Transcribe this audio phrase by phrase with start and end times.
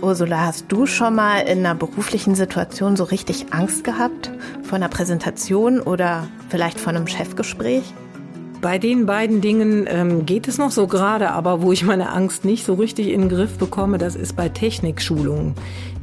[0.00, 4.30] Ursula, hast du schon mal in einer beruflichen Situation so richtig Angst gehabt?
[4.62, 7.82] Vor einer Präsentation oder vielleicht vor einem Chefgespräch?
[8.62, 12.46] Bei den beiden Dingen ähm, geht es noch so gerade, aber wo ich meine Angst
[12.46, 15.54] nicht so richtig in den Griff bekomme, das ist bei Technikschulungen,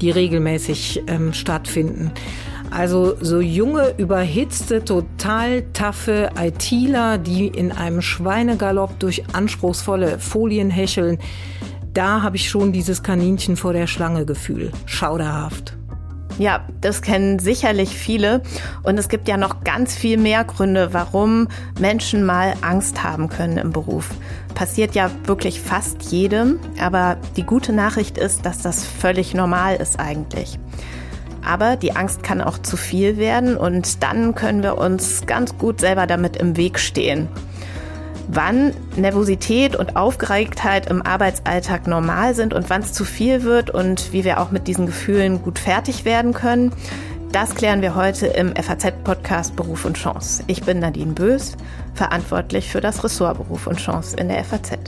[0.02, 2.12] die regelmäßig ähm, stattfinden.
[2.72, 11.20] Also so junge, überhitzte, total taffe ITler, die in einem Schweinegalopp durch anspruchsvolle Folien hecheln,
[11.94, 14.72] da habe ich schon dieses Kaninchen vor der Schlange Gefühl.
[14.86, 15.78] Schauderhaft.
[16.38, 18.42] Ja, das kennen sicherlich viele.
[18.84, 21.48] Und es gibt ja noch ganz viel mehr Gründe, warum
[21.80, 24.10] Menschen mal Angst haben können im Beruf.
[24.54, 26.60] Passiert ja wirklich fast jedem.
[26.82, 30.60] Aber die gute Nachricht ist, dass das völlig normal ist eigentlich.
[31.46, 35.80] Aber die Angst kann auch zu viel werden und dann können wir uns ganz gut
[35.80, 37.28] selber damit im Weg stehen.
[38.28, 44.12] Wann Nervosität und Aufgeregtheit im Arbeitsalltag normal sind und wann es zu viel wird und
[44.14, 46.72] wie wir auch mit diesen Gefühlen gut fertig werden können,
[47.32, 50.44] das klären wir heute im FAZ-Podcast Beruf und Chance.
[50.48, 51.58] Ich bin Nadine Bös,
[51.94, 54.80] verantwortlich für das Ressort Beruf und Chance in der FAZ.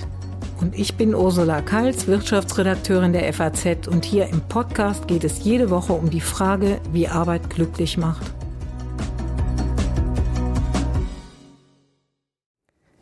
[0.59, 3.87] Und ich bin Ursula Kals, Wirtschaftsredakteurin der FAZ.
[3.87, 8.33] Und hier im Podcast geht es jede Woche um die Frage, wie Arbeit glücklich macht.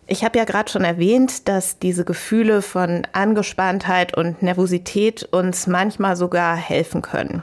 [0.08, 6.16] Ich habe ja gerade schon erwähnt, dass diese Gefühle von Angespanntheit und Nervosität uns manchmal
[6.16, 7.42] sogar helfen können.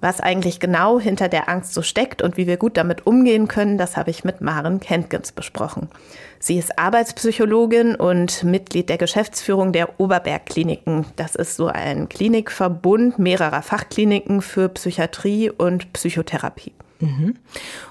[0.00, 3.78] Was eigentlich genau hinter der Angst so steckt und wie wir gut damit umgehen können,
[3.78, 5.88] das habe ich mit Maren Kentgens besprochen.
[6.44, 11.06] Sie ist Arbeitspsychologin und Mitglied der Geschäftsführung der Oberberg-Kliniken.
[11.16, 16.74] Das ist so ein Klinikverbund mehrerer Fachkliniken für Psychiatrie und Psychotherapie.
[17.00, 17.36] Mhm.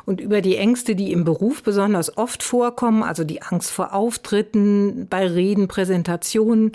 [0.05, 5.07] Und über die Ängste, die im Beruf besonders oft vorkommen, also die Angst vor Auftritten,
[5.09, 6.73] bei Reden, Präsentationen,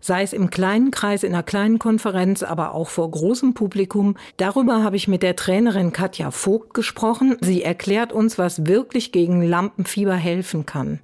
[0.00, 4.16] sei es im kleinen Kreis, in einer kleinen Konferenz, aber auch vor großem Publikum.
[4.36, 7.36] Darüber habe ich mit der Trainerin Katja Vogt gesprochen.
[7.40, 11.00] Sie erklärt uns, was wirklich gegen Lampenfieber helfen kann.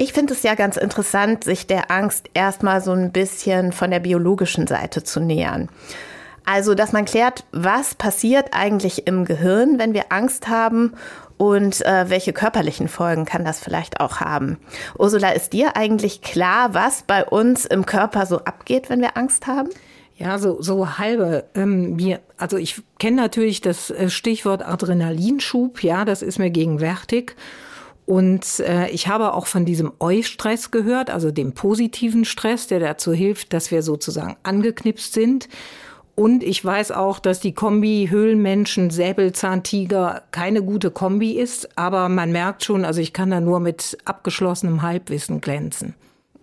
[0.00, 3.98] Ich finde es ja ganz interessant, sich der Angst erstmal so ein bisschen von der
[3.98, 5.68] biologischen Seite zu nähern.
[6.44, 10.94] Also, dass man klärt, was passiert eigentlich im Gehirn, wenn wir Angst haben
[11.36, 14.58] und äh, welche körperlichen Folgen kann das vielleicht auch haben.
[14.96, 19.48] Ursula, ist dir eigentlich klar, was bei uns im Körper so abgeht, wenn wir Angst
[19.48, 19.68] haben?
[20.16, 21.44] Ja, so, so halbe.
[21.56, 27.34] Ähm, mir, also ich kenne natürlich das äh, Stichwort Adrenalinschub, ja, das ist mir gegenwärtig.
[28.08, 33.12] Und äh, ich habe auch von diesem Eustress gehört, also dem positiven Stress, der dazu
[33.12, 35.46] hilft, dass wir sozusagen angeknipst sind.
[36.14, 41.68] Und ich weiß auch, dass die Kombi Höhlenmenschen, Säbelzahntiger keine gute Kombi ist.
[41.76, 45.94] Aber man merkt schon, also ich kann da nur mit abgeschlossenem Halbwissen glänzen.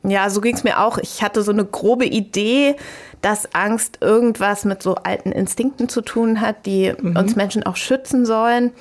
[0.03, 0.99] Ja, so ging es mir auch.
[0.99, 2.75] Ich hatte so eine grobe Idee,
[3.21, 7.15] dass Angst irgendwas mit so alten Instinkten zu tun hat, die mhm.
[7.15, 8.71] uns Menschen auch schützen sollen.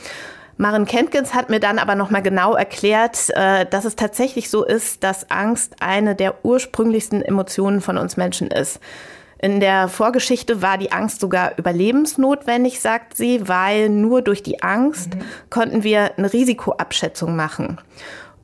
[0.56, 5.03] Maren Kentgens hat mir dann aber nochmal genau erklärt, äh, dass es tatsächlich so ist,
[5.03, 8.81] dass Angst eine der ursprünglichsten Emotionen von uns Menschen ist.
[9.38, 15.16] In der Vorgeschichte war die Angst sogar überlebensnotwendig, sagt sie, weil nur durch die Angst
[15.16, 15.20] mhm.
[15.50, 17.78] konnten wir eine Risikoabschätzung machen.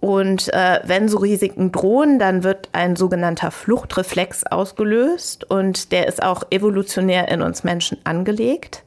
[0.00, 6.22] Und äh, wenn so Risiken drohen, dann wird ein sogenannter Fluchtreflex ausgelöst und der ist
[6.22, 8.82] auch evolutionär in uns Menschen angelegt.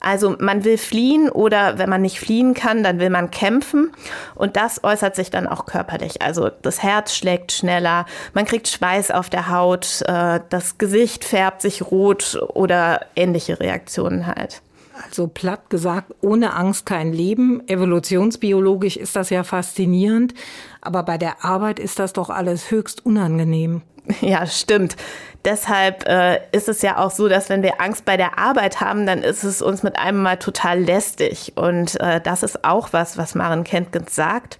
[0.00, 3.92] Also man will fliehen oder wenn man nicht fliehen kann, dann will man kämpfen
[4.34, 6.22] und das äußert sich dann auch körperlich.
[6.22, 11.60] Also das Herz schlägt schneller, man kriegt Schweiß auf der Haut, äh, das Gesicht färbt
[11.62, 14.62] sich rot oder ähnliche Reaktionen halt.
[15.02, 17.66] Also platt gesagt, ohne Angst kein Leben.
[17.68, 20.34] Evolutionsbiologisch ist das ja faszinierend,
[20.80, 23.82] aber bei der Arbeit ist das doch alles höchst unangenehm.
[24.20, 24.96] Ja, stimmt.
[25.44, 29.06] Deshalb äh, ist es ja auch so, dass wenn wir Angst bei der Arbeit haben,
[29.06, 31.52] dann ist es uns mit einem Mal total lästig.
[31.54, 34.58] Und äh, das ist auch was, was Maren Kentgens sagt.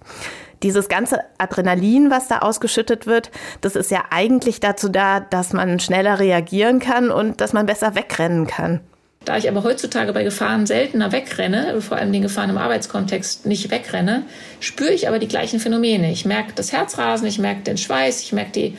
[0.63, 5.79] Dieses ganze Adrenalin, was da ausgeschüttet wird, das ist ja eigentlich dazu da, dass man
[5.79, 8.79] schneller reagieren kann und dass man besser wegrennen kann.
[9.23, 13.69] Da ich aber heutzutage bei Gefahren seltener wegrenne, vor allem den Gefahren im Arbeitskontext nicht
[13.69, 14.23] wegrenne,
[14.59, 16.11] spüre ich aber die gleichen Phänomene.
[16.11, 18.77] Ich merke das Herzrasen, ich merke den Schweiß, ich merke die,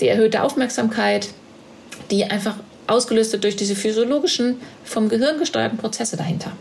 [0.00, 1.28] die erhöhte Aufmerksamkeit,
[2.10, 6.52] die einfach ausgelöst wird durch diese physiologischen, vom Gehirn gesteuerten Prozesse dahinter.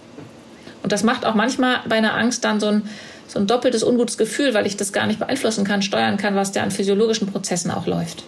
[0.81, 2.89] Und das macht auch manchmal bei einer Angst dann so ein,
[3.27, 6.51] so ein doppeltes ungutes Gefühl, weil ich das gar nicht beeinflussen kann, steuern kann, was
[6.51, 8.25] da an physiologischen Prozessen auch läuft.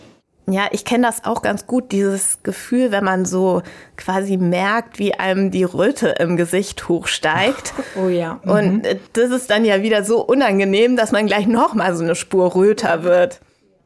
[0.48, 3.64] Ja, ich kenne das auch ganz gut, dieses Gefühl, wenn man so
[3.98, 7.74] quasi merkt, wie einem die Röte im Gesicht hochsteigt.
[7.98, 8.42] Oh ja.
[8.44, 8.52] Mhm.
[8.52, 12.54] Und das ist dann ja wieder so unangenehm, dass man gleich nochmal so eine Spur
[12.54, 13.40] röter wird.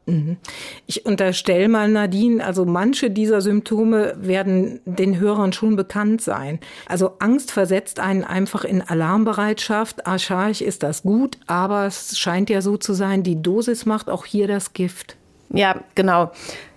[0.06, 0.36] Mhm.
[0.86, 6.58] Ich unterstelle mal, Nadine, also manche dieser Symptome werden den Hörern schon bekannt sein.
[6.88, 10.06] Also Angst versetzt einen einfach in Alarmbereitschaft.
[10.06, 14.26] Archaisch ist das gut, aber es scheint ja so zu sein, die Dosis macht auch
[14.26, 15.16] hier das Gift.
[15.52, 16.30] Ja, genau.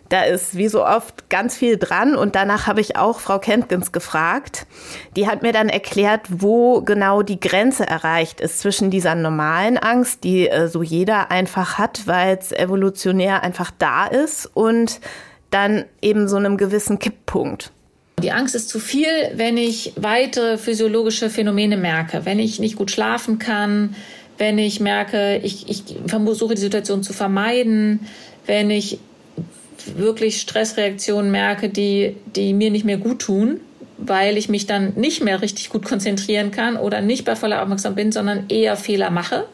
[0.10, 3.92] Da ist wie so oft ganz viel dran und danach habe ich auch Frau Kentgens
[3.92, 4.68] gefragt.
[5.16, 10.24] Die hat mir dann erklärt, wo genau die Grenze erreicht ist zwischen dieser normalen Angst,
[10.24, 15.00] die äh, so jeder einfach hat, weil es evolutionär einfach da ist und
[15.50, 17.72] dann eben so einem gewissen Kipppunkt.
[18.22, 22.92] Die Angst ist zu viel, wenn ich weitere physiologische Phänomene merke, wenn ich nicht gut
[22.92, 23.96] schlafen kann,
[24.38, 28.08] wenn ich merke, ich, ich versuche die Situation zu vermeiden,
[28.46, 29.00] wenn ich
[29.96, 33.60] wirklich Stressreaktionen merke, die, die mir nicht mehr gut tun,
[33.98, 37.96] weil ich mich dann nicht mehr richtig gut konzentrieren kann oder nicht bei voller Aufmerksamkeit
[37.98, 39.46] bin, sondern eher Fehler mache.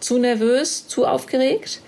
[0.00, 1.80] Zu nervös, zu aufgeregt.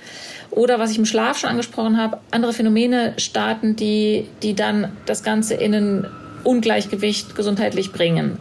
[0.50, 5.23] Oder was ich im Schlaf schon angesprochen habe, andere Phänomene starten, die, die dann das
[5.23, 6.06] Ganze in ein
[6.44, 8.38] Ungleichgewicht gesundheitlich bringen.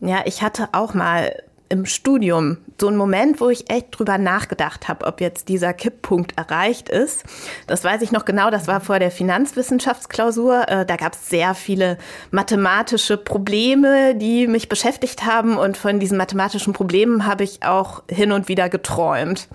[0.00, 4.88] Ja, ich hatte auch mal im Studium so ein Moment, wo ich echt drüber nachgedacht
[4.88, 7.24] habe, ob jetzt dieser Kipppunkt erreicht ist.
[7.66, 10.68] Das weiß ich noch genau, das war vor der Finanzwissenschaftsklausur.
[10.68, 11.98] Äh, da gab es sehr viele
[12.30, 18.32] mathematische Probleme, die mich beschäftigt haben und von diesen mathematischen Problemen habe ich auch hin
[18.32, 19.48] und wieder geträumt.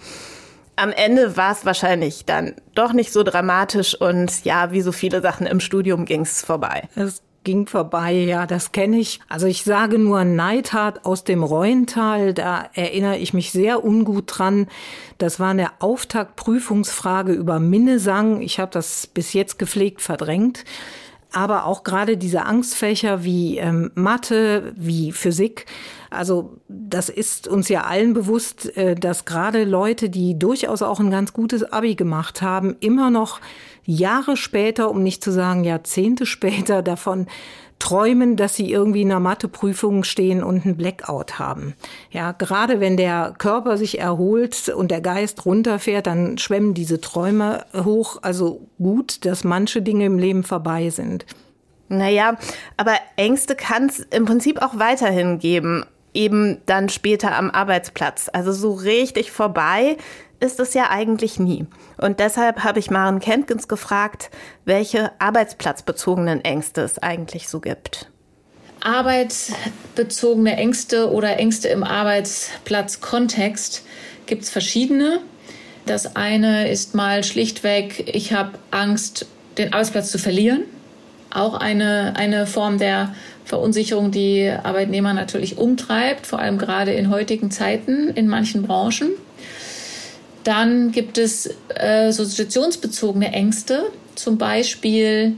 [0.75, 5.21] Am Ende war es wahrscheinlich dann doch nicht so dramatisch und ja, wie so viele
[5.21, 6.87] Sachen im Studium ging es vorbei.
[6.95, 9.19] Es ging vorbei, ja, das kenne ich.
[9.29, 14.67] Also ich sage nur Neidhart aus dem Reuental, da erinnere ich mich sehr ungut dran.
[15.17, 18.41] Das war eine Auftaktprüfungsfrage über Minnesang.
[18.41, 20.65] Ich habe das bis jetzt gepflegt verdrängt.
[21.31, 25.67] Aber auch gerade diese Angstfächer wie ähm, Mathe, wie Physik,
[26.09, 31.11] also das ist uns ja allen bewusst, äh, dass gerade Leute, die durchaus auch ein
[31.11, 33.39] ganz gutes Abi gemacht haben, immer noch
[33.85, 37.27] Jahre später, um nicht zu sagen Jahrzehnte später, davon
[37.79, 41.75] träumen, dass sie irgendwie in einer Matheprüfung stehen und einen Blackout haben.
[42.11, 47.65] Ja, gerade wenn der Körper sich erholt und der Geist runterfährt, dann schwemmen diese Träume
[47.73, 48.19] hoch.
[48.21, 51.25] Also gut, dass manche Dinge im Leben vorbei sind.
[51.87, 52.37] Naja,
[52.77, 58.29] aber Ängste kann es im Prinzip auch weiterhin geben, eben dann später am Arbeitsplatz.
[58.31, 59.97] Also so richtig vorbei
[60.39, 61.65] ist es ja eigentlich nie.
[61.97, 64.29] Und deshalb habe ich Maren Kentgens gefragt,
[64.65, 68.09] welche arbeitsplatzbezogenen Ängste es eigentlich so gibt.
[68.81, 73.83] Arbeitsbezogene Ängste oder Ängste im Arbeitsplatzkontext
[74.25, 75.19] gibt es verschiedene.
[75.85, 79.25] Das eine ist mal schlichtweg, ich habe Angst,
[79.57, 80.63] den Arbeitsplatz zu verlieren.
[81.31, 83.13] Auch eine, eine Form der
[83.43, 89.09] Verunsicherung, die Arbeitnehmer natürlich umtreibt, vor allem gerade in heutigen Zeiten in manchen Branchen.
[90.49, 95.35] Dann gibt es äh, so situationsbezogene Ängste, zum Beispiel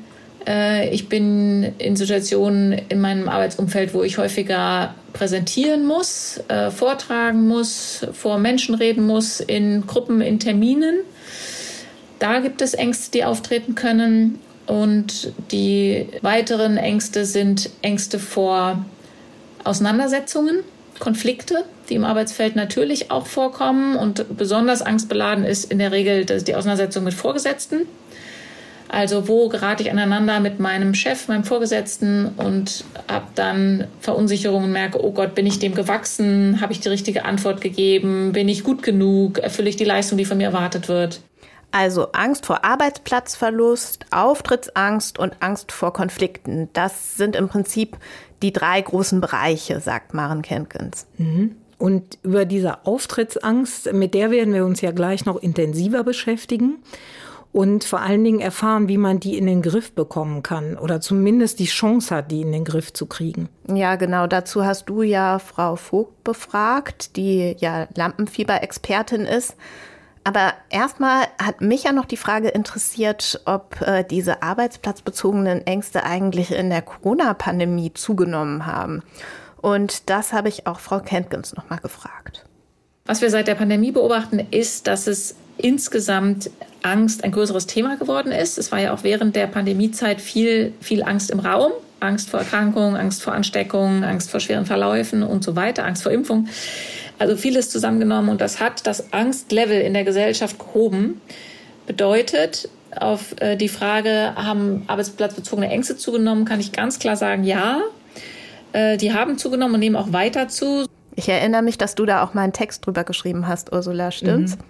[0.48, 7.46] äh, ich bin in Situationen in meinem Arbeitsumfeld, wo ich häufiger präsentieren muss, äh, vortragen
[7.46, 11.02] muss, vor Menschen reden muss, in Gruppen, in Terminen.
[12.20, 14.40] Da gibt es Ängste, die auftreten können.
[14.66, 18.86] Und die weiteren Ängste sind Ängste vor
[19.66, 20.60] Auseinandersetzungen,
[21.02, 23.98] Konflikte, die im Arbeitsfeld natürlich auch vorkommen.
[23.98, 27.88] Und besonders angstbeladen ist in der Regel die Auseinandersetzung mit Vorgesetzten.
[28.88, 34.74] Also wo gerate ich aneinander mit meinem Chef, meinem Vorgesetzten und habe dann Verunsicherungen und
[34.74, 36.60] merke, oh Gott, bin ich dem gewachsen?
[36.60, 38.34] Habe ich die richtige Antwort gegeben?
[38.34, 39.40] Bin ich gut genug?
[39.40, 41.22] Erfülle ich die Leistung, die von mir erwartet wird?
[41.72, 46.68] Also Angst vor Arbeitsplatzverlust, Auftrittsangst und Angst vor Konflikten.
[46.74, 47.96] Das sind im Prinzip
[48.42, 51.06] die drei großen Bereiche, sagt Maren Kempkins.
[51.18, 51.56] Mhm.
[51.78, 56.76] Und über diese Auftrittsangst, mit der werden wir uns ja gleich noch intensiver beschäftigen
[57.54, 61.60] und vor allen Dingen erfahren, wie man die in den Griff bekommen kann oder zumindest
[61.60, 63.50] die Chance hat, die in den Griff zu kriegen.
[63.68, 64.28] Ja, genau.
[64.28, 69.56] Dazu hast du ja Frau Vogt befragt, die ja Lampenfieber-Expertin ist.
[70.24, 76.52] Aber erstmal hat mich ja noch die Frage interessiert, ob äh, diese arbeitsplatzbezogenen Ängste eigentlich
[76.52, 79.02] in der Corona-Pandemie zugenommen haben.
[79.62, 82.46] Und das habe ich auch Frau Kentgens nochmal gefragt.
[83.06, 86.50] Was wir seit der Pandemie beobachten, ist, dass es insgesamt
[86.84, 88.58] Angst ein größeres Thema geworden ist.
[88.58, 91.72] Es war ja auch während der Pandemiezeit viel, viel Angst im Raum.
[92.00, 96.12] Angst vor Erkrankungen, Angst vor Ansteckungen, Angst vor schweren Verläufen und so weiter, Angst vor
[96.12, 96.48] Impfung.
[97.22, 101.22] Also vieles zusammengenommen und das hat das Angstlevel in der Gesellschaft gehoben.
[101.86, 102.68] Bedeutet,
[103.00, 107.82] auf äh, die Frage, haben arbeitsplatzbezogene Ängste zugenommen, kann ich ganz klar sagen, ja.
[108.74, 110.88] Äh, die haben zugenommen und nehmen auch weiter zu.
[111.16, 114.58] Ich erinnere mich, dass du da auch mal einen Text drüber geschrieben hast, Ursula, stimmt's?
[114.58, 114.62] Mhm.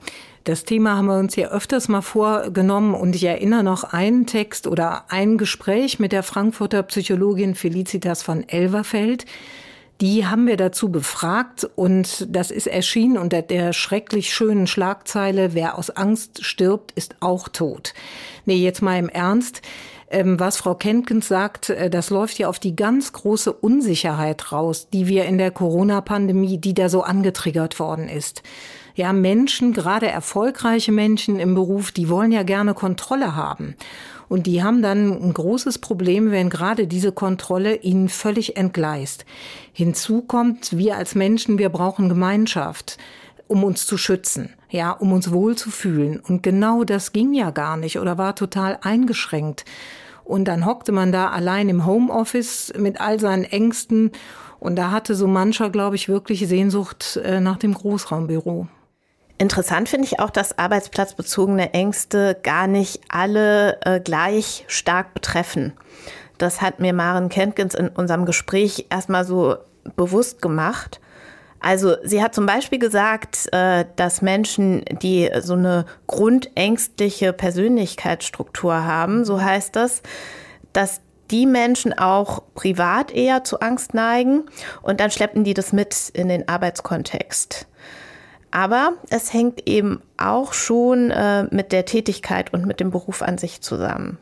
[0.44, 4.68] Das Thema haben wir uns ja öfters mal vorgenommen und ich erinnere noch einen Text
[4.68, 9.26] oder ein Gespräch mit der Frankfurter Psychologin Felicitas von Elverfeld.
[10.02, 15.78] Die haben wir dazu befragt und das ist erschienen unter der schrecklich schönen Schlagzeile, wer
[15.78, 17.94] aus Angst stirbt, ist auch tot.
[18.46, 19.62] Nee, jetzt mal im Ernst.
[20.10, 24.90] Ähm, was Frau Kenkens sagt, äh, das läuft ja auf die ganz große Unsicherheit raus,
[24.92, 28.42] die wir in der Corona-Pandemie, die da so angetriggert worden ist.
[28.96, 33.76] Ja, Menschen, gerade erfolgreiche Menschen im Beruf, die wollen ja gerne Kontrolle haben.
[34.32, 39.26] Und die haben dann ein großes Problem, wenn gerade diese Kontrolle ihnen völlig entgleist.
[39.74, 42.98] Hinzu kommt, wir als Menschen, wir brauchen Gemeinschaft,
[43.50, 46.22] um uns zu schützen, ja, um uns wohlzufühlen.
[46.22, 49.66] Und genau das ging ja gar nicht oder war total eingeschränkt.
[50.24, 54.12] Und dann hockte man da allein im Homeoffice mit all seinen Ängsten.
[54.62, 58.68] Und da hatte so mancher, glaube ich, wirklich Sehnsucht äh, nach dem Großraumbüro.
[59.42, 65.74] Interessant finde ich auch, dass arbeitsplatzbezogene Ängste gar nicht alle äh, gleich stark betreffen.
[66.38, 69.56] Das hat mir Maren Kentgens in unserem Gespräch erstmal so
[69.96, 71.02] bewusst gemacht.
[71.60, 79.26] Also sie hat zum Beispiel gesagt, äh, dass Menschen, die so eine grundängstliche Persönlichkeitsstruktur haben,
[79.26, 80.04] so heißt das,
[80.72, 84.44] dass die Menschen auch privat eher zu Angst neigen
[84.84, 87.66] und dann schleppen die das mit in den Arbeitskontext.
[88.52, 93.38] Aber es hängt eben auch schon äh, mit der Tätigkeit und mit dem Beruf an
[93.38, 94.18] sich zusammen.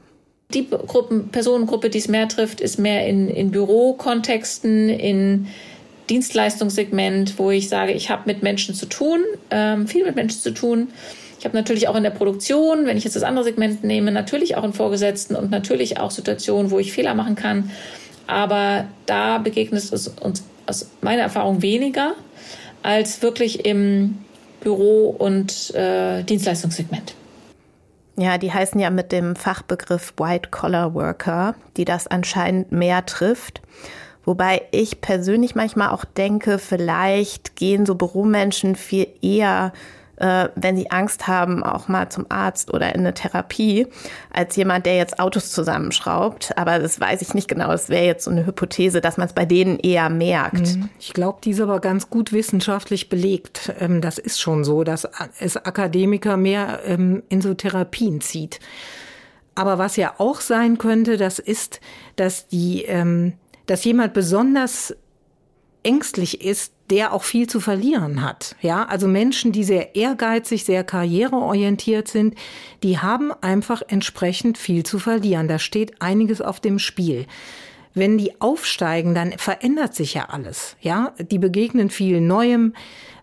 [0.53, 5.47] Die Gruppen, Personengruppe, die es mehr trifft, ist mehr in, in Bürokontexten, in
[6.09, 9.19] Dienstleistungssegment, wo ich sage, ich habe mit Menschen zu tun,
[9.51, 10.89] ähm, viel mit Menschen zu tun.
[11.37, 14.57] Ich habe natürlich auch in der Produktion, wenn ich jetzt das andere Segment nehme, natürlich
[14.57, 17.71] auch in Vorgesetzten und natürlich auch Situationen, wo ich Fehler machen kann.
[18.27, 22.15] Aber da begegnet es uns aus meiner Erfahrung weniger
[22.83, 24.17] als wirklich im
[24.61, 27.15] Büro- und äh, Dienstleistungssegment.
[28.17, 33.61] Ja, die heißen ja mit dem Fachbegriff White-Collar-Worker, die das anscheinend mehr trifft.
[34.25, 39.71] Wobei ich persönlich manchmal auch denke, vielleicht gehen so Büromenschen viel eher
[40.19, 43.87] äh, wenn sie Angst haben, auch mal zum Arzt oder in eine Therapie,
[44.31, 46.57] als jemand, der jetzt Autos zusammenschraubt.
[46.57, 47.69] Aber das weiß ich nicht genau.
[47.69, 50.75] Das wäre jetzt so eine Hypothese, dass man es bei denen eher merkt.
[50.75, 50.89] Mhm.
[50.99, 53.73] Ich glaube, die ist aber ganz gut wissenschaftlich belegt.
[53.79, 55.07] Ähm, das ist schon so, dass
[55.39, 58.59] es Akademiker mehr ähm, in so Therapien zieht.
[59.55, 61.79] Aber was ja auch sein könnte, das ist,
[62.15, 63.33] dass die, ähm,
[63.65, 64.95] dass jemand besonders
[65.83, 68.55] ängstlich ist, der auch viel zu verlieren hat.
[68.61, 72.35] Ja, also Menschen, die sehr ehrgeizig, sehr karriereorientiert sind,
[72.83, 75.47] die haben einfach entsprechend viel zu verlieren.
[75.47, 77.25] Da steht einiges auf dem Spiel.
[77.93, 80.75] Wenn die aufsteigen, dann verändert sich ja alles.
[80.79, 82.73] Ja, die begegnen viel Neuem,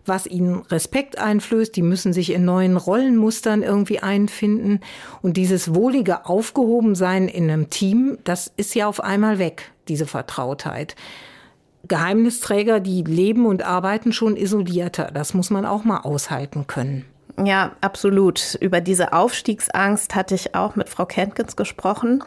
[0.05, 1.75] was ihnen Respekt einflößt.
[1.75, 4.81] Die müssen sich in neuen Rollenmustern irgendwie einfinden.
[5.21, 10.95] Und dieses wohlige Aufgehobensein in einem Team, das ist ja auf einmal weg, diese Vertrautheit.
[11.87, 15.09] Geheimnisträger, die leben und arbeiten schon isolierter.
[15.13, 17.05] Das muss man auch mal aushalten können.
[17.43, 18.57] Ja, absolut.
[18.61, 22.23] Über diese Aufstiegsangst hatte ich auch mit Frau Kentgens gesprochen.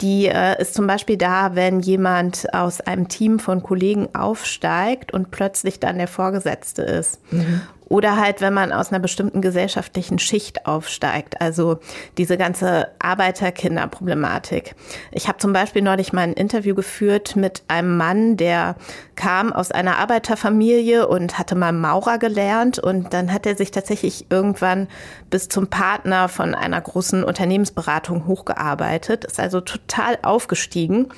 [0.00, 5.30] Die äh, ist zum Beispiel da, wenn jemand aus einem Team von Kollegen aufsteigt und
[5.30, 7.20] plötzlich dann der Vorgesetzte ist.
[7.32, 7.60] Mhm.
[7.94, 11.78] Oder halt, wenn man aus einer bestimmten gesellschaftlichen Schicht aufsteigt, also
[12.18, 14.74] diese ganze Arbeiterkinderproblematik.
[15.12, 18.74] Ich habe zum Beispiel neulich mal ein Interview geführt mit einem Mann, der
[19.14, 22.80] kam aus einer Arbeiterfamilie und hatte mal Maurer gelernt.
[22.80, 24.88] Und dann hat er sich tatsächlich irgendwann
[25.30, 31.10] bis zum Partner von einer großen Unternehmensberatung hochgearbeitet, ist also total aufgestiegen.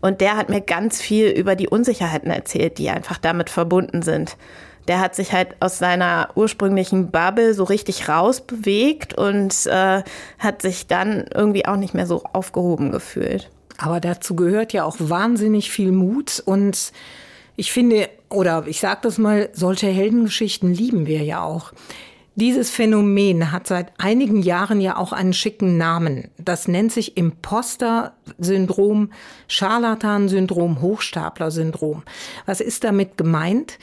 [0.00, 4.36] Und der hat mir ganz viel über die Unsicherheiten erzählt, die einfach damit verbunden sind
[4.90, 10.02] der hat sich halt aus seiner ursprünglichen Bubble so richtig rausbewegt und äh,
[10.40, 13.52] hat sich dann irgendwie auch nicht mehr so aufgehoben gefühlt.
[13.78, 16.90] Aber dazu gehört ja auch wahnsinnig viel Mut und
[17.54, 21.72] ich finde, oder ich sage das mal, solche Heldengeschichten lieben wir ja auch.
[22.34, 26.32] Dieses Phänomen hat seit einigen Jahren ja auch einen schicken Namen.
[26.36, 29.12] Das nennt sich Imposter-Syndrom,
[29.46, 32.02] Scharlatan-Syndrom, Hochstapler-Syndrom.
[32.46, 33.78] Was ist damit gemeint?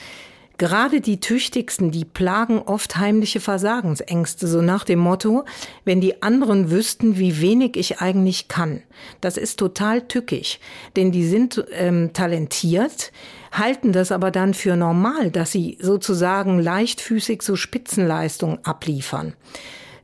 [0.57, 5.45] Gerade die Tüchtigsten, die plagen oft heimliche Versagensängste, so nach dem Motto,
[5.85, 8.81] wenn die anderen wüssten, wie wenig ich eigentlich kann.
[9.21, 10.59] Das ist total tückisch,
[10.95, 13.11] denn die sind ähm, talentiert,
[13.51, 19.33] halten das aber dann für normal, dass sie sozusagen leichtfüßig so Spitzenleistungen abliefern.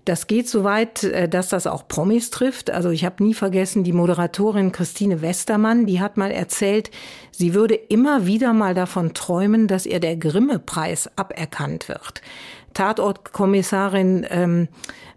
[0.06, 2.70] Das geht so weit, äh, dass das auch Promis trifft.
[2.70, 6.92] Also ich habe nie vergessen, die Moderatorin Christine Westermann, die hat mal erzählt,
[7.32, 12.22] sie würde immer wieder mal davon träumen, dass ihr der Grimme-Preis aberkannt wird.
[12.74, 14.68] Tatortkommissarin ähm,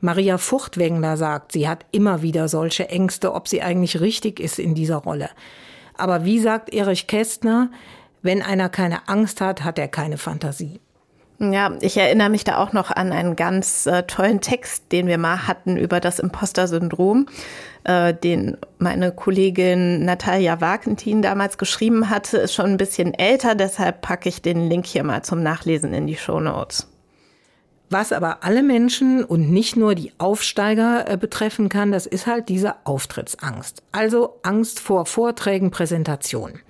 [0.01, 4.75] Maria Furchtwängler sagt, sie hat immer wieder solche Ängste, ob sie eigentlich richtig ist in
[4.75, 5.31] dieser Rolle.
[5.97, 7.71] Aber wie sagt Erich Kästner,
[8.23, 10.81] wenn einer keine Angst hat, hat er keine Fantasie.
[11.39, 15.19] Ja, ich erinnere mich da auch noch an einen ganz äh, tollen Text, den wir
[15.19, 17.27] mal hatten über das Imposter-Syndrom,
[17.85, 24.01] äh, den meine Kollegin Natalia Wagentin damals geschrieben hatte, ist schon ein bisschen älter, deshalb
[24.01, 26.89] packe ich den Link hier mal zum Nachlesen in die Show Notes.
[27.91, 32.49] Was aber alle Menschen und nicht nur die Aufsteiger äh, betreffen kann, das ist halt
[32.49, 33.83] diese Auftrittsangst.
[33.93, 36.61] Also Angst vor Vorträgen, Präsentationen.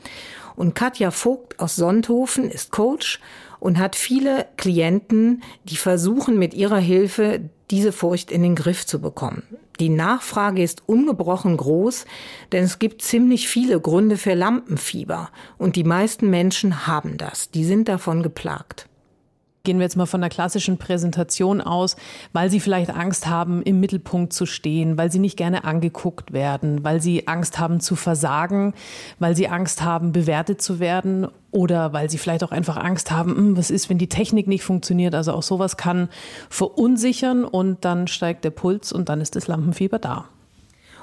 [0.56, 3.20] Und Katja Vogt aus Sonthofen ist Coach
[3.60, 9.00] und hat viele Klienten, die versuchen mit ihrer Hilfe diese Furcht in den Griff zu
[9.00, 9.42] bekommen.
[9.80, 12.06] Die Nachfrage ist ungebrochen groß,
[12.52, 15.30] denn es gibt ziemlich viele Gründe für Lampenfieber.
[15.58, 18.88] Und die meisten Menschen haben das, die sind davon geplagt
[19.66, 21.96] gehen wir jetzt mal von der klassischen Präsentation aus,
[22.32, 26.82] weil sie vielleicht Angst haben, im Mittelpunkt zu stehen, weil sie nicht gerne angeguckt werden,
[26.85, 28.73] weil sie Angst haben zu versagen,
[29.18, 33.37] weil sie Angst haben, bewertet zu werden oder weil sie vielleicht auch einfach Angst haben,
[33.37, 35.14] hm, was ist, wenn die Technik nicht funktioniert.
[35.14, 36.08] Also auch sowas kann
[36.49, 40.26] verunsichern und dann steigt der Puls und dann ist das Lampenfieber da.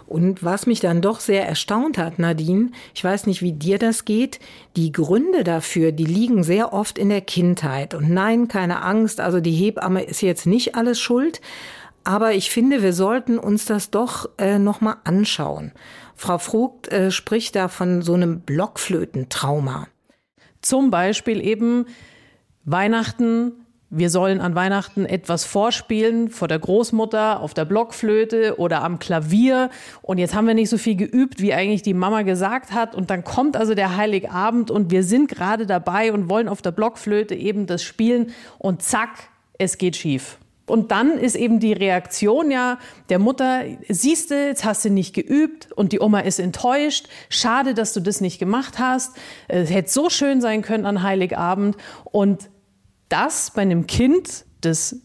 [0.07, 4.05] Und was mich dann doch sehr erstaunt hat, Nadine, ich weiß nicht, wie dir das
[4.05, 4.39] geht,
[4.75, 7.93] die Gründe dafür, die liegen sehr oft in der Kindheit.
[7.93, 11.41] Und nein, keine Angst, also die Hebamme ist jetzt nicht alles schuld.
[12.03, 15.71] Aber ich finde, wir sollten uns das doch äh, nochmal anschauen.
[16.15, 19.87] Frau Vogt äh, spricht da von so einem Blockflötentrauma.
[20.61, 21.85] Zum Beispiel eben
[22.65, 23.62] Weihnachten
[23.95, 29.69] wir sollen an Weihnachten etwas vorspielen vor der Großmutter, auf der Blockflöte oder am Klavier.
[30.01, 32.95] Und jetzt haben wir nicht so viel geübt, wie eigentlich die Mama gesagt hat.
[32.95, 36.71] Und dann kommt also der Heiligabend und wir sind gerade dabei und wollen auf der
[36.71, 38.31] Blockflöte eben das spielen.
[38.57, 40.39] Und zack, es geht schief.
[40.65, 45.13] Und dann ist eben die Reaktion ja der Mutter, siehst du, jetzt hast du nicht
[45.13, 47.09] geübt und die Oma ist enttäuscht.
[47.29, 49.17] Schade, dass du das nicht gemacht hast.
[49.49, 51.75] Es hätte so schön sein können an Heiligabend.
[52.05, 52.49] Und
[53.13, 54.95] das bei einem Kind, das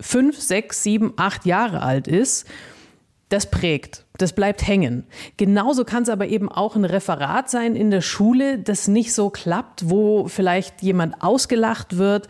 [0.00, 2.46] fünf, sechs, sieben, acht Jahre alt ist,
[3.28, 5.04] das prägt, das bleibt hängen.
[5.36, 9.28] Genauso kann es aber eben auch ein Referat sein in der Schule, das nicht so
[9.28, 12.28] klappt, wo vielleicht jemand ausgelacht wird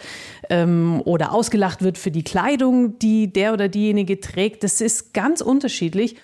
[0.51, 4.65] ähm, oder ausgelacht wird für die Kleidung, die der oder diejenige trägt.
[4.65, 6.17] Das ist ganz unterschiedlich.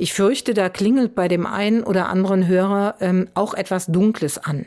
[0.00, 4.66] Ich fürchte, da klingelt bei dem einen oder anderen Hörer ähm, auch etwas Dunkles an.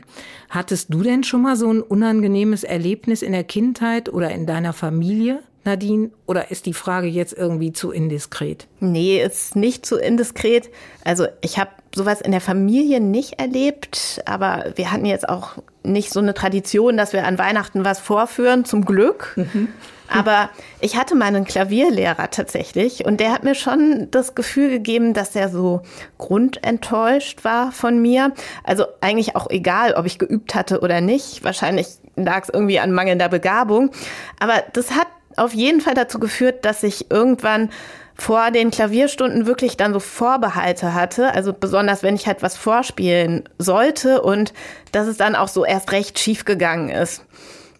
[0.50, 4.74] Hattest du denn schon mal so ein unangenehmes Erlebnis in der Kindheit oder in deiner
[4.74, 5.42] Familie?
[5.64, 8.66] Nadine, oder ist die Frage jetzt irgendwie zu indiskret?
[8.80, 10.70] Nee, ist nicht zu indiskret.
[11.04, 16.12] Also ich habe sowas in der Familie nicht erlebt, aber wir hatten jetzt auch nicht
[16.12, 19.34] so eine Tradition, dass wir an Weihnachten was vorführen, zum Glück.
[19.36, 19.68] Mhm.
[20.08, 25.34] Aber ich hatte meinen Klavierlehrer tatsächlich und der hat mir schon das Gefühl gegeben, dass
[25.34, 25.82] er so
[26.18, 28.32] grundenttäuscht war von mir.
[28.62, 31.44] Also eigentlich auch egal, ob ich geübt hatte oder nicht.
[31.44, 33.90] Wahrscheinlich lag es irgendwie an mangelnder Begabung.
[34.38, 37.70] Aber das hat auf jeden Fall dazu geführt, dass ich irgendwann
[38.14, 43.48] vor den Klavierstunden wirklich dann so Vorbehalte hatte, also besonders wenn ich halt was vorspielen
[43.58, 44.52] sollte und
[44.92, 47.24] dass es dann auch so erst recht schief gegangen ist.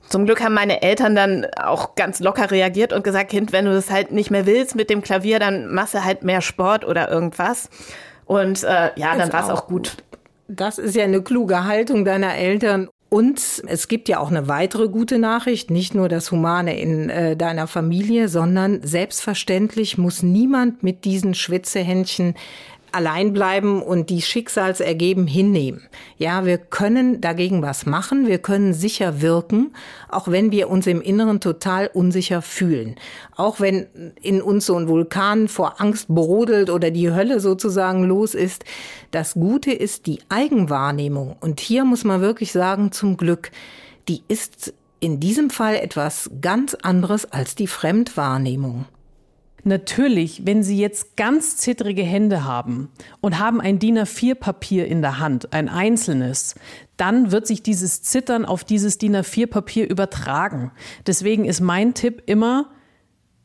[0.08, 3.72] Zum Glück haben meine Eltern dann auch ganz locker reagiert und gesagt, Kind, wenn du
[3.72, 7.10] das halt nicht mehr willst mit dem Klavier, dann machst du halt mehr Sport oder
[7.10, 7.70] irgendwas.
[8.26, 9.96] Und äh, ja, dann war es auch gut.
[10.48, 12.88] Das ist ja eine kluge Haltung deiner Eltern.
[13.12, 17.36] Und es gibt ja auch eine weitere gute Nachricht, nicht nur das Humane in äh,
[17.36, 22.36] deiner Familie, sondern selbstverständlich muss niemand mit diesen Schwitzehändchen
[22.92, 25.82] allein bleiben und die Schicksalsergeben hinnehmen.
[26.18, 29.74] Ja, wir können dagegen was machen, wir können sicher wirken,
[30.08, 32.96] auch wenn wir uns im Inneren total unsicher fühlen.
[33.36, 33.86] Auch wenn
[34.20, 38.64] in uns so ein Vulkan vor Angst brodelt oder die Hölle sozusagen los ist.
[39.10, 41.36] Das Gute ist die Eigenwahrnehmung.
[41.40, 43.50] Und hier muss man wirklich sagen, zum Glück,
[44.08, 48.86] die ist in diesem Fall etwas ganz anderes als die Fremdwahrnehmung.
[49.64, 55.20] Natürlich, wenn Sie jetzt ganz zittrige Hände haben und haben ein DIN A4-Papier in der
[55.20, 56.56] Hand, ein einzelnes,
[56.96, 60.72] dann wird sich dieses Zittern auf dieses DIN A4-Papier übertragen.
[61.06, 62.70] Deswegen ist mein Tipp immer,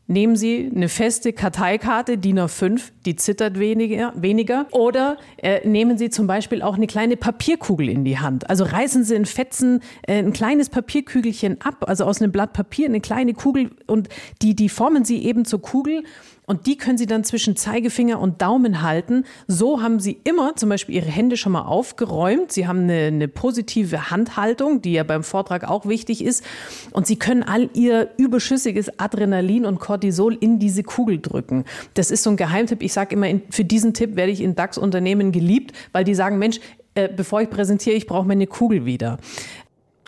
[0.10, 4.66] Nehmen Sie eine feste Karteikarte, DIN A5, die zittert weniger, weniger.
[4.72, 8.50] Oder äh, nehmen Sie zum Beispiel auch eine kleine Papierkugel in die Hand.
[8.50, 12.88] Also reißen Sie in Fetzen äh, ein kleines Papierkügelchen ab, also aus einem Blatt Papier,
[12.88, 14.08] eine kleine Kugel und
[14.42, 16.04] die, die formen Sie eben zur Kugel
[16.50, 19.26] und die können Sie dann zwischen Zeigefinger und Daumen halten.
[19.48, 22.54] So haben Sie immer zum Beispiel Ihre Hände schon mal aufgeräumt.
[22.54, 26.46] Sie haben eine, eine positive Handhaltung, die ja beim Vortrag auch wichtig ist.
[26.92, 31.66] Und Sie können all Ihr überschüssiges Adrenalin und Cortisol in diese Kugel drücken.
[31.96, 32.82] Das ist so ein Geheimtipp.
[32.82, 36.62] Ich sage immer, für diesen Tipp werde ich in DAX-Unternehmen geliebt, weil die sagen, Mensch,
[36.96, 39.20] äh, bevor ich präsentiere, ich brauche meine Kugel wieder.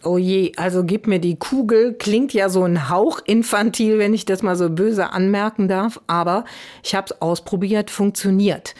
[0.03, 1.93] Oh je, also gib mir die Kugel.
[1.93, 5.99] Klingt ja so ein Hauch infantil, wenn ich das mal so böse anmerken darf.
[6.07, 6.45] Aber
[6.83, 8.75] ich habe es ausprobiert, funktioniert.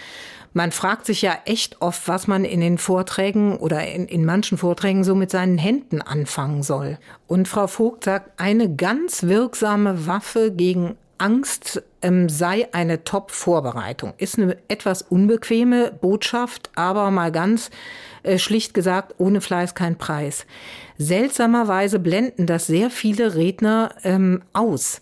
[0.53, 4.57] Man fragt sich ja echt oft, was man in den Vorträgen oder in, in manchen
[4.57, 6.97] Vorträgen so mit seinen Händen anfangen soll.
[7.27, 14.13] Und Frau Vogt sagt, eine ganz wirksame Waffe gegen Angst ähm, sei eine Top-Vorbereitung.
[14.17, 17.69] Ist eine etwas unbequeme Botschaft, aber mal ganz
[18.23, 20.45] äh, schlicht gesagt, ohne Fleiß kein Preis.
[21.01, 24.99] Seltsamerweise blenden das sehr viele Redner ähm, aus.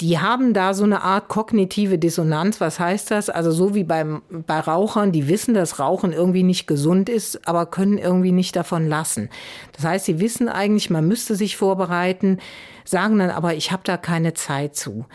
[0.00, 2.60] Die haben da so eine Art kognitive Dissonanz.
[2.60, 3.28] Was heißt das?
[3.28, 7.66] Also so wie beim, bei Rauchern, die wissen, dass Rauchen irgendwie nicht gesund ist, aber
[7.66, 9.28] können irgendwie nicht davon lassen.
[9.72, 12.38] Das heißt, sie wissen eigentlich, man müsste sich vorbereiten,
[12.84, 15.06] sagen dann aber, ich habe da keine Zeit zu.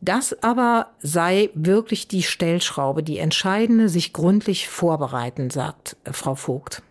[0.00, 6.82] Das aber sei wirklich die Stellschraube, die entscheidende, sich gründlich vorbereiten, sagt äh, Frau Vogt.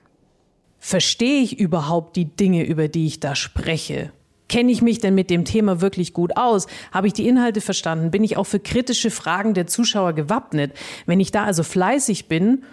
[0.88, 4.14] Verstehe ich überhaupt die Dinge, über die ich da spreche?
[4.48, 6.66] Kenne ich mich denn mit dem Thema wirklich gut aus?
[6.94, 8.10] Habe ich die Inhalte verstanden?
[8.10, 10.72] Bin ich auch für kritische Fragen der Zuschauer gewappnet?
[11.06, 12.64] Wenn ich da also fleißig bin,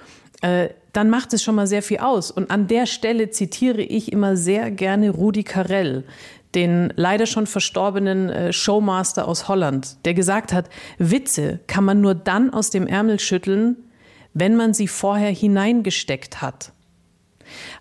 [0.42, 2.31] äh, dann macht es schon mal sehr viel aus.
[2.31, 6.05] Und an der Stelle zitiere ich immer sehr gerne Rudi Carell,
[6.55, 12.14] den leider schon verstorbenen äh, Showmaster aus Holland, der gesagt hat, Witze kann man nur
[12.14, 13.74] dann aus dem Ärmel schütteln,
[14.35, 16.70] wenn man sie vorher hineingesteckt hat.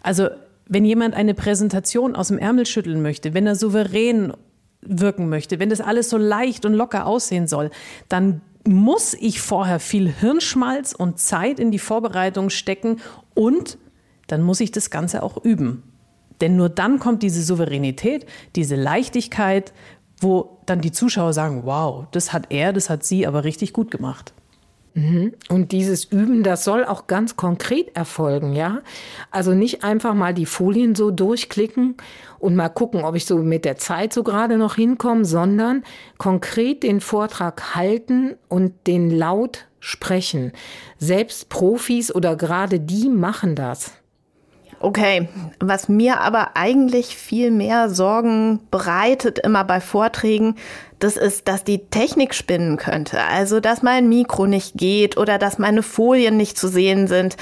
[0.01, 0.29] Also
[0.67, 4.33] wenn jemand eine Präsentation aus dem Ärmel schütteln möchte, wenn er souverän
[4.81, 7.69] wirken möchte, wenn das alles so leicht und locker aussehen soll,
[8.09, 13.01] dann muss ich vorher viel Hirnschmalz und Zeit in die Vorbereitung stecken
[13.33, 13.77] und
[14.27, 15.83] dann muss ich das Ganze auch üben.
[16.41, 19.73] Denn nur dann kommt diese Souveränität, diese Leichtigkeit,
[20.19, 23.91] wo dann die Zuschauer sagen, wow, das hat er, das hat sie aber richtig gut
[23.91, 24.33] gemacht.
[24.95, 25.33] Mhm.
[25.49, 28.81] Und dieses Üben, das soll auch ganz konkret erfolgen, ja?
[29.31, 31.95] Also nicht einfach mal die Folien so durchklicken
[32.37, 35.83] und mal gucken, ob ich so mit der Zeit so gerade noch hinkomme, sondern
[36.17, 40.51] konkret den Vortrag halten und den laut sprechen.
[40.99, 43.93] Selbst Profis oder gerade die machen das.
[44.83, 45.29] Okay,
[45.61, 50.55] was mir aber eigentlich viel mehr Sorgen bereitet immer bei Vorträgen,
[50.99, 53.21] das ist, dass die Technik spinnen könnte.
[53.23, 57.37] Also, dass mein Mikro nicht geht oder dass meine Folien nicht zu sehen sind.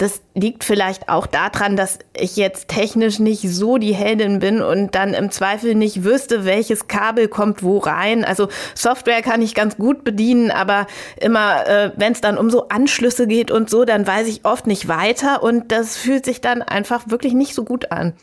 [0.00, 4.94] Das liegt vielleicht auch daran, dass ich jetzt technisch nicht so die Heldin bin und
[4.94, 8.24] dann im Zweifel nicht wüsste, welches Kabel kommt wo rein.
[8.24, 10.86] Also Software kann ich ganz gut bedienen, aber
[11.20, 14.66] immer, äh, wenn es dann um so Anschlüsse geht und so, dann weiß ich oft
[14.66, 18.14] nicht weiter und das fühlt sich dann einfach wirklich nicht so gut an.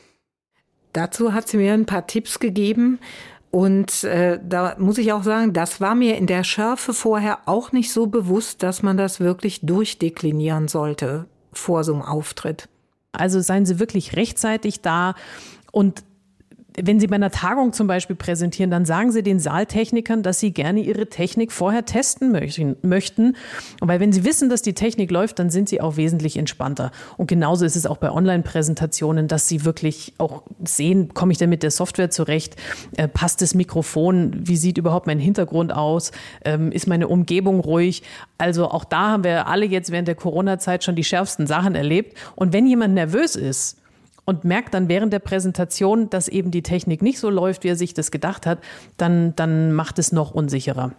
[0.94, 2.98] Dazu hat sie mir ein paar Tipps gegeben.
[3.52, 7.72] Und äh, da muss ich auch sagen, das war mir in der Schärfe vorher auch
[7.72, 12.70] nicht so bewusst, dass man das wirklich durchdeklinieren sollte vor so einem Auftritt.
[13.12, 15.16] Also seien Sie wirklich rechtzeitig da
[15.72, 16.04] und
[16.80, 20.52] wenn Sie bei einer Tagung zum Beispiel präsentieren, dann sagen Sie den Saaltechnikern, dass Sie
[20.52, 22.32] gerne Ihre Technik vorher testen
[22.84, 23.36] möchten.
[23.82, 26.92] Weil wenn Sie wissen, dass die Technik läuft, dann sind Sie auch wesentlich entspannter.
[27.18, 31.50] Und genauso ist es auch bei Online-Präsentationen, dass Sie wirklich auch sehen, komme ich denn
[31.50, 32.56] mit der Software zurecht?
[32.96, 34.36] Äh, passt das Mikrofon?
[34.38, 36.12] Wie sieht überhaupt mein Hintergrund aus?
[36.46, 38.04] Ähm, ist meine Umgebung ruhig?
[38.38, 42.16] Also auch da haben wir alle jetzt während der Corona-Zeit schon die schärfsten Sachen erlebt.
[42.36, 43.78] Und wenn jemand nervös ist,
[44.28, 47.78] und merkt dann während der Präsentation, dass eben die Technik nicht so läuft, wie er
[47.78, 48.60] sich das gedacht hat,
[48.98, 50.92] dann, dann macht es noch unsicherer.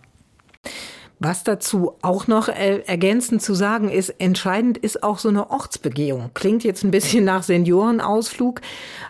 [1.21, 6.31] Was dazu auch noch äh, ergänzend zu sagen ist, entscheidend ist auch so eine Ortsbegehung.
[6.33, 8.63] Klingt jetzt ein bisschen nach Seniorenausflug,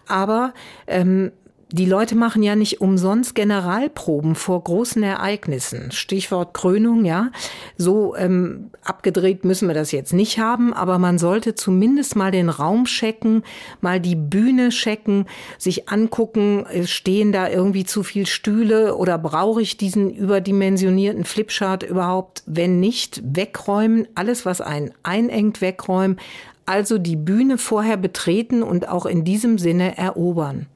[0.09, 0.53] aber
[0.87, 1.31] ähm,
[1.71, 5.91] die Leute machen ja nicht umsonst Generalproben vor großen Ereignissen.
[5.91, 7.31] Stichwort Krönung, ja.
[7.77, 12.49] So ähm, abgedreht müssen wir das jetzt nicht haben, aber man sollte zumindest mal den
[12.49, 13.43] Raum checken,
[13.83, 15.27] mal die Bühne checken,
[15.59, 21.83] sich angucken, äh, stehen da irgendwie zu viel Stühle oder brauche ich diesen überdimensionierten Flipchart
[21.83, 22.43] überhaupt?
[22.47, 26.19] Wenn nicht, wegräumen, alles was einen einengt, wegräumen.
[26.65, 30.67] Also die Bühne vorher betreten und auch in diesem Sinne erobern.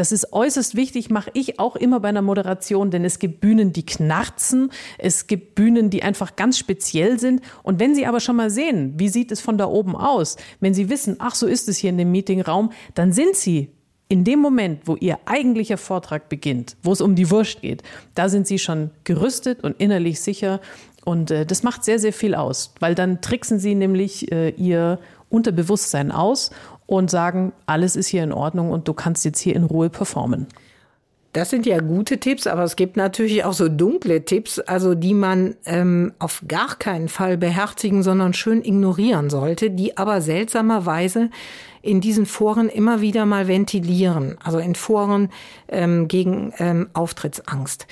[0.00, 3.74] Das ist äußerst wichtig, mache ich auch immer bei einer Moderation, denn es gibt Bühnen,
[3.74, 7.42] die knarzen, es gibt Bühnen, die einfach ganz speziell sind.
[7.62, 10.72] Und wenn Sie aber schon mal sehen, wie sieht es von da oben aus, wenn
[10.72, 13.72] Sie wissen, ach, so ist es hier in dem Meetingraum, dann sind Sie
[14.08, 17.82] in dem Moment, wo ihr eigentlicher Vortrag beginnt, wo es um die Wurst geht,
[18.14, 20.62] da sind sie schon gerüstet und innerlich sicher.
[21.04, 24.98] Und äh, das macht sehr, sehr viel aus, weil dann tricksen sie nämlich äh, ihr
[25.28, 26.50] Unterbewusstsein aus
[26.90, 30.48] und sagen, alles ist hier in Ordnung und du kannst jetzt hier in Ruhe performen.
[31.32, 35.14] Das sind ja gute Tipps, aber es gibt natürlich auch so dunkle Tipps, also die
[35.14, 41.30] man ähm, auf gar keinen Fall beherzigen, sondern schön ignorieren sollte, die aber seltsamerweise
[41.80, 45.28] in diesen Foren immer wieder mal ventilieren, also in Foren
[45.68, 47.86] ähm, gegen ähm, Auftrittsangst.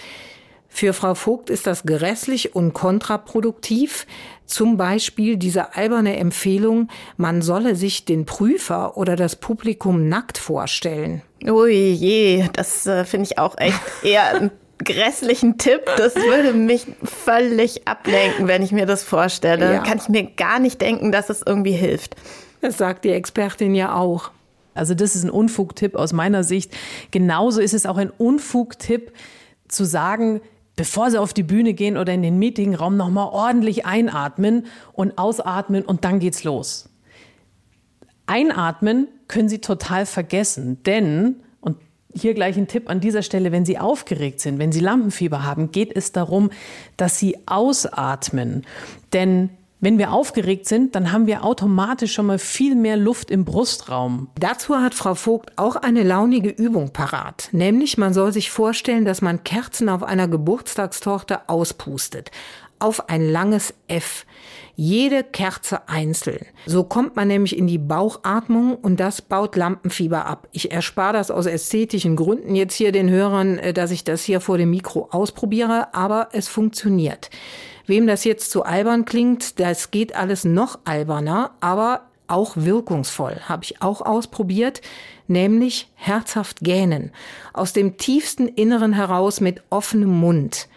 [0.68, 4.06] Für Frau Vogt ist das grässlich und kontraproduktiv.
[4.46, 11.22] Zum Beispiel diese alberne Empfehlung, man solle sich den Prüfer oder das Publikum nackt vorstellen.
[11.44, 14.50] Ui je, das äh, finde ich auch echt eher einen
[14.84, 15.82] grässlichen Tipp.
[15.96, 19.74] Das würde mich völlig ablenken, wenn ich mir das vorstelle.
[19.74, 19.82] Ja.
[19.82, 22.16] Kann ich mir gar nicht denken, dass es irgendwie hilft.
[22.60, 24.30] Das sagt die Expertin ja auch.
[24.74, 26.72] Also das ist ein Unfugtipp aus meiner Sicht.
[27.10, 29.12] Genauso ist es auch ein Unfugtipp
[29.66, 30.40] zu sagen,
[30.78, 35.84] bevor sie auf die Bühne gehen oder in den Meetingraum nochmal ordentlich einatmen und ausatmen
[35.84, 36.88] und dann geht's los.
[38.26, 41.78] Einatmen können sie total vergessen, denn, und
[42.14, 45.72] hier gleich ein Tipp an dieser Stelle, wenn Sie aufgeregt sind, wenn Sie Lampenfieber haben,
[45.72, 46.50] geht es darum,
[46.96, 48.64] dass Sie ausatmen.
[49.12, 53.44] Denn wenn wir aufgeregt sind, dann haben wir automatisch schon mal viel mehr Luft im
[53.44, 54.28] Brustraum.
[54.38, 57.48] Dazu hat Frau Vogt auch eine launige Übung parat.
[57.52, 62.32] Nämlich, man soll sich vorstellen, dass man Kerzen auf einer Geburtstagstorte auspustet.
[62.80, 64.24] Auf ein langes F.
[64.74, 66.46] Jede Kerze einzeln.
[66.66, 70.46] So kommt man nämlich in die Bauchatmung und das baut Lampenfieber ab.
[70.52, 74.40] Ich erspare das aus ästhetischen Gründen jetzt hier den Hörern, äh, dass ich das hier
[74.40, 77.30] vor dem Mikro ausprobiere, aber es funktioniert.
[77.88, 83.40] Wem das jetzt zu albern klingt, das geht alles noch alberner, aber auch wirkungsvoll.
[83.48, 84.82] Habe ich auch ausprobiert,
[85.26, 87.12] nämlich herzhaft gähnen.
[87.54, 90.68] Aus dem tiefsten Inneren heraus mit offenem Mund.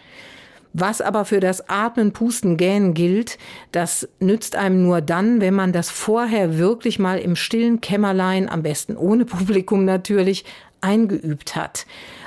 [0.72, 3.36] Was aber für das Atmen, Pusten, Gähnen gilt,
[3.72, 8.62] das nützt einem nur dann, wenn man das vorher wirklich mal im stillen Kämmerlein, am
[8.62, 10.46] besten ohne Publikum natürlich,
[10.80, 11.84] eingeübt hat.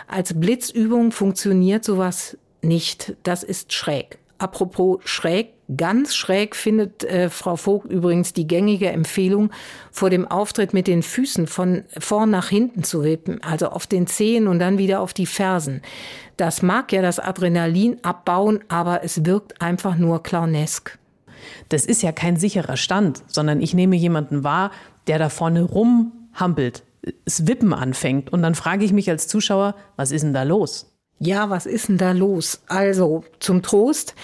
[0.07, 3.15] Als Blitzübung funktioniert sowas nicht.
[3.23, 4.19] Das ist schräg.
[4.37, 9.51] Apropos schräg, ganz schräg findet äh, Frau Vogt übrigens die gängige Empfehlung,
[9.91, 14.07] vor dem Auftritt mit den Füßen von vorn nach hinten zu wippen, also auf den
[14.07, 15.81] Zehen und dann wieder auf die Fersen.
[16.37, 20.97] Das mag ja das Adrenalin abbauen, aber es wirkt einfach nur clownesk.
[21.69, 24.71] Das ist ja kein sicherer Stand, sondern ich nehme jemanden wahr,
[25.07, 26.83] der da vorne rumhampelt,
[27.23, 30.94] das Wippen anfängt und dann frage ich mich als Zuschauer, was ist denn da los?
[31.19, 32.61] Ja, was ist denn da los?
[32.67, 34.15] Also, zum Trost,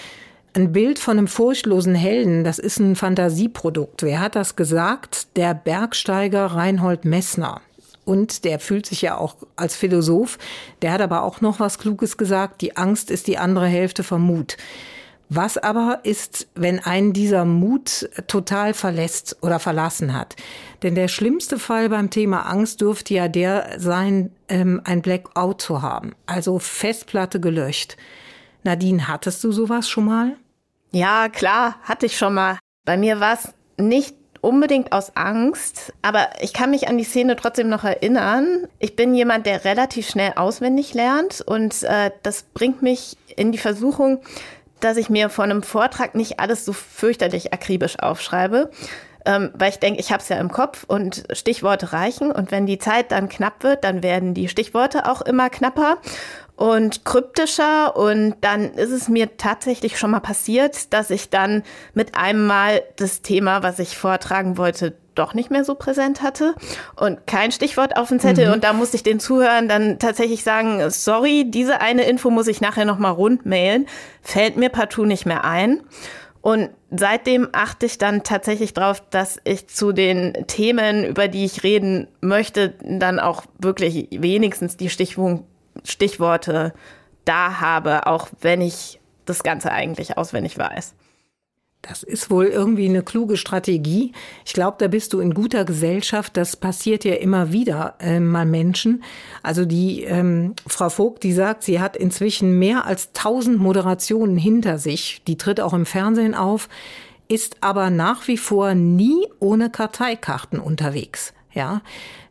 [0.54, 4.02] ein Bild von einem furchtlosen Helden, das ist ein Fantasieprodukt.
[4.02, 5.36] Wer hat das gesagt?
[5.36, 7.62] Der Bergsteiger Reinhold Messner.
[8.04, 10.38] Und der fühlt sich ja auch als Philosoph.
[10.82, 12.60] Der hat aber auch noch was Kluges gesagt.
[12.60, 14.56] Die Angst ist die andere Hälfte vom Mut.
[15.34, 20.36] Was aber ist, wenn einen dieser Mut total verlässt oder verlassen hat?
[20.82, 25.80] Denn der schlimmste Fall beim Thema Angst dürfte ja der sein, ähm, ein Blackout zu
[25.80, 27.96] haben, also Festplatte gelöscht.
[28.62, 30.36] Nadine, hattest du sowas schon mal?
[30.90, 32.58] Ja, klar, hatte ich schon mal.
[32.84, 37.36] Bei mir war es nicht unbedingt aus Angst, aber ich kann mich an die Szene
[37.36, 38.66] trotzdem noch erinnern.
[38.80, 43.58] Ich bin jemand, der relativ schnell auswendig lernt und äh, das bringt mich in die
[43.58, 44.20] Versuchung,
[44.84, 48.70] dass ich mir vor einem Vortrag nicht alles so fürchterlich akribisch aufschreibe,
[49.24, 52.32] ähm, weil ich denke, ich habe es ja im Kopf und Stichworte reichen.
[52.32, 55.98] Und wenn die Zeit dann knapp wird, dann werden die Stichworte auch immer knapper
[56.56, 57.96] und kryptischer.
[57.96, 61.62] Und dann ist es mir tatsächlich schon mal passiert, dass ich dann
[61.94, 66.54] mit einem Mal das Thema, was ich vortragen wollte, doch nicht mehr so präsent hatte
[66.96, 68.48] und kein Stichwort auf dem Zettel.
[68.48, 68.54] Mhm.
[68.54, 72.60] Und da musste ich den Zuhörern dann tatsächlich sagen, sorry, diese eine Info muss ich
[72.60, 73.86] nachher nochmal rundmailen.
[74.22, 75.82] Fällt mir partout nicht mehr ein.
[76.40, 81.62] Und seitdem achte ich dann tatsächlich drauf, dass ich zu den Themen, über die ich
[81.62, 86.72] reden möchte, dann auch wirklich wenigstens die Stichworte
[87.24, 90.94] da habe, auch wenn ich das Ganze eigentlich auswendig weiß.
[91.82, 94.12] Das ist wohl irgendwie eine kluge Strategie.
[94.46, 96.36] Ich glaube, da bist du in guter Gesellschaft.
[96.36, 99.02] Das passiert ja immer wieder äh, mal Menschen.
[99.42, 104.78] Also die ähm, Frau Vogt, die sagt, sie hat inzwischen mehr als tausend Moderationen hinter
[104.78, 105.22] sich.
[105.26, 106.68] Die tritt auch im Fernsehen auf,
[107.26, 111.34] ist aber nach wie vor nie ohne Karteikarten unterwegs.
[111.52, 111.82] Ja,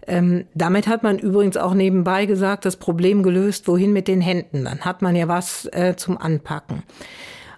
[0.07, 4.63] ähm, damit hat man übrigens auch nebenbei gesagt, das Problem gelöst, wohin mit den Händen.
[4.63, 6.83] Dann hat man ja was äh, zum Anpacken.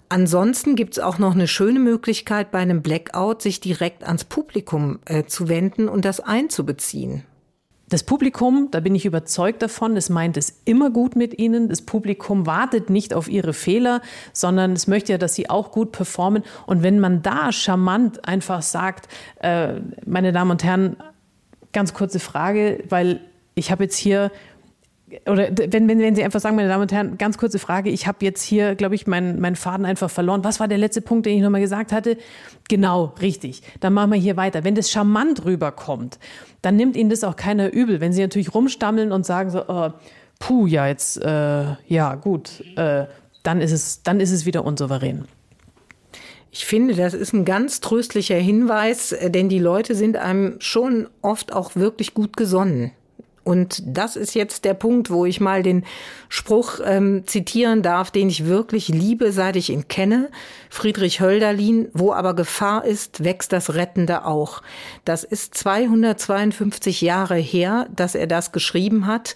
[0.10, 5.00] Ansonsten gibt es auch noch eine schöne Möglichkeit bei einem Blackout, sich direkt ans Publikum
[5.06, 7.24] äh, zu wenden und das einzubeziehen.
[7.89, 11.70] Das Publikum, da bin ich überzeugt davon, es meint es immer gut mit ihnen.
[11.70, 15.92] Das Publikum wartet nicht auf ihre Fehler, sondern es möchte ja, dass sie auch gut
[15.92, 16.44] performen.
[16.66, 19.10] Und wenn man da charmant einfach sagt,
[19.42, 20.98] äh, meine Damen und Herren,
[21.72, 23.20] ganz kurze Frage, weil
[23.54, 24.32] ich habe jetzt hier
[25.26, 27.89] oder wenn, wenn, wenn Sie einfach sagen, meine Damen und Herren, ganz kurze Frage.
[27.89, 30.43] Ich habe jetzt hier, glaube ich, meinen, meinen Faden einfach verloren.
[30.43, 32.17] Was war der letzte Punkt, den ich nochmal gesagt hatte?
[32.69, 33.62] Genau, richtig.
[33.80, 34.63] Dann machen wir hier weiter.
[34.63, 36.19] Wenn das charmant rüberkommt,
[36.62, 38.02] dann nimmt Ihnen das auch keiner übel.
[38.02, 39.91] Wenn Sie natürlich rumstammeln und sagen so, oh,
[40.39, 43.06] puh, ja, jetzt, äh, ja, gut, äh,
[43.43, 45.26] dann, ist es, dann ist es wieder unsouverän.
[46.52, 51.08] Ich finde, das ist ein ganz tröstlicher Hinweis, äh, denn die Leute sind einem schon
[51.21, 52.91] oft auch wirklich gut gesonnen.
[53.44, 55.84] Und das ist jetzt der Punkt, wo ich mal den
[56.30, 60.30] Spruch ähm, zitieren darf, den ich wirklich liebe, seit ich ihn kenne.
[60.70, 64.62] Friedrich Hölderlin, wo aber Gefahr ist, wächst das Rettende auch.
[65.04, 69.36] Das ist 252 Jahre her, dass er das geschrieben hat.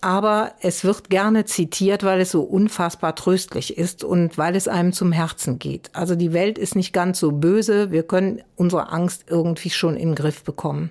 [0.00, 4.92] Aber es wird gerne zitiert, weil es so unfassbar tröstlich ist und weil es einem
[4.92, 5.88] zum Herzen geht.
[5.94, 7.90] Also die Welt ist nicht ganz so böse.
[7.90, 10.90] Wir können unsere Angst irgendwie schon in den Griff bekommen.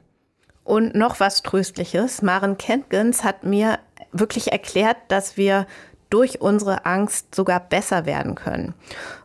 [0.64, 2.22] Und noch was Tröstliches.
[2.22, 3.80] Maren Kentgens hat mir
[4.12, 5.68] wirklich erklärt, dass wir
[6.10, 8.76] durch unsere Angst sogar besser werden können.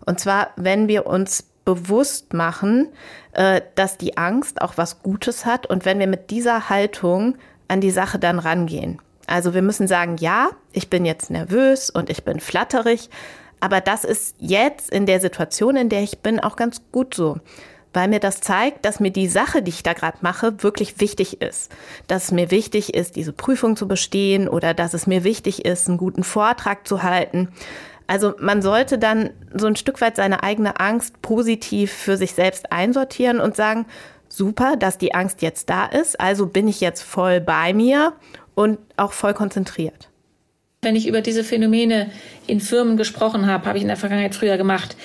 [0.07, 2.89] Und zwar, wenn wir uns bewusst machen,
[3.33, 7.37] äh, dass die Angst auch was Gutes hat und wenn wir mit dieser Haltung
[7.69, 9.03] an die Sache dann rangehen.
[9.27, 13.11] Also wir müssen sagen, ja, ich bin jetzt nervös und ich bin flatterig,
[13.61, 17.37] aber das ist jetzt in der Situation, in der ich bin, auch ganz gut so
[17.99, 21.43] weil mir das zeigt, dass mir die Sache, die ich da gerade mache, wirklich wichtig
[21.43, 21.73] ist.
[22.07, 25.89] Dass es mir wichtig ist, diese Prüfung zu bestehen oder dass es mir wichtig ist,
[25.89, 27.49] einen guten Vortrag zu halten.
[28.07, 32.71] Also man sollte dann so ein Stück weit seine eigene Angst positiv für sich selbst
[32.71, 33.85] einsortieren und sagen,
[34.29, 38.13] super, dass die Angst jetzt da ist, also bin ich jetzt voll bei mir
[38.55, 40.09] und auch voll konzentriert.
[40.81, 42.09] Wenn ich über diese Phänomene
[42.47, 44.97] in Firmen gesprochen habe, habe ich in der Vergangenheit früher gemacht,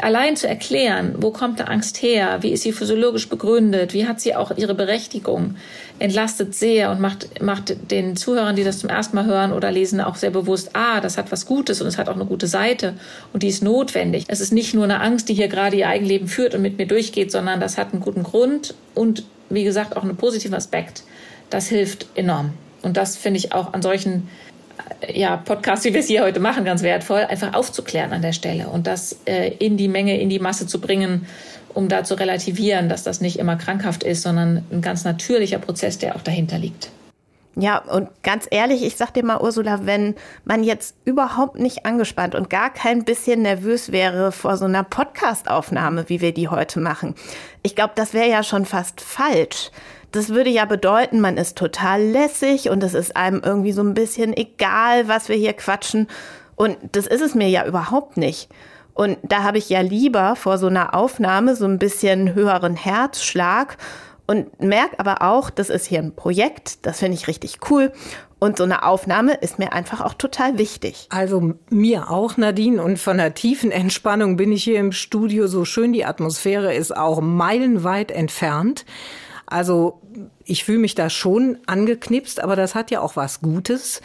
[0.00, 4.20] allein zu erklären, wo kommt die Angst her, wie ist sie physiologisch begründet, wie hat
[4.20, 5.54] sie auch ihre Berechtigung,
[6.00, 10.00] entlastet sehr und macht, macht den Zuhörern, die das zum ersten Mal hören oder lesen,
[10.00, 12.94] auch sehr bewusst, ah, das hat was Gutes und es hat auch eine gute Seite
[13.32, 14.24] und die ist notwendig.
[14.26, 16.86] Es ist nicht nur eine Angst, die hier gerade ihr Eigenleben führt und mit mir
[16.86, 21.04] durchgeht, sondern das hat einen guten Grund und wie gesagt auch einen positiven Aspekt.
[21.48, 22.54] Das hilft enorm.
[22.82, 24.28] Und das finde ich auch an solchen
[25.12, 28.68] ja, Podcast, wie wir es hier heute machen, ganz wertvoll, einfach aufzuklären an der Stelle
[28.68, 31.26] und das äh, in die Menge, in die Masse zu bringen,
[31.74, 35.98] um da zu relativieren, dass das nicht immer krankhaft ist, sondern ein ganz natürlicher Prozess,
[35.98, 36.90] der auch dahinter liegt.
[37.54, 42.34] Ja, und ganz ehrlich, ich sag dir mal, Ursula, wenn man jetzt überhaupt nicht angespannt
[42.34, 47.14] und gar kein bisschen nervös wäre vor so einer Podcastaufnahme, wie wir die heute machen,
[47.62, 49.70] ich glaube, das wäre ja schon fast falsch
[50.12, 53.94] das würde ja bedeuten, man ist total lässig und es ist einem irgendwie so ein
[53.94, 56.08] bisschen egal, was wir hier quatschen.
[56.54, 58.48] Und das ist es mir ja überhaupt nicht.
[58.94, 63.78] Und da habe ich ja lieber vor so einer Aufnahme so ein bisschen höheren Herzschlag
[64.26, 67.92] und merke aber auch, das ist hier ein Projekt, das finde ich richtig cool.
[68.38, 71.06] Und so eine Aufnahme ist mir einfach auch total wichtig.
[71.10, 72.82] Also mir auch, Nadine.
[72.82, 75.92] Und von der tiefen Entspannung bin ich hier im Studio so schön.
[75.92, 78.84] Die Atmosphäre ist auch meilenweit entfernt.
[79.52, 80.00] Also
[80.44, 84.00] ich fühle mich da schon angeknipst, aber das hat ja auch was Gutes.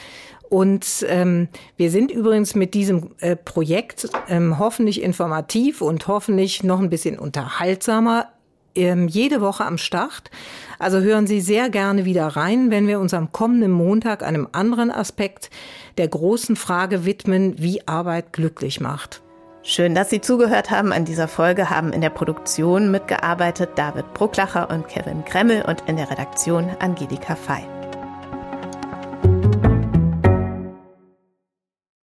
[0.49, 6.79] Und ähm, wir sind übrigens mit diesem äh, Projekt ähm, hoffentlich informativ und hoffentlich noch
[6.79, 8.29] ein bisschen unterhaltsamer
[8.75, 10.31] ähm, jede Woche am Start.
[10.79, 14.91] Also hören Sie sehr gerne wieder rein, wenn wir uns am kommenden Montag einem anderen
[14.91, 15.49] Aspekt
[15.97, 19.21] der großen Frage widmen, wie Arbeit glücklich macht.
[19.69, 20.93] Schön, dass Sie zugehört haben.
[20.93, 25.97] An dieser Folge haben in der Produktion mitgearbeitet David Brucklacher und Kevin Kremmel und in
[25.97, 27.76] der Redaktion Angelika Fey.